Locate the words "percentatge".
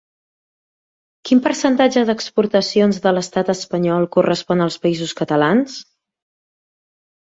1.47-2.03